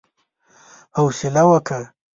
[0.97, 1.79] حوصله وکه!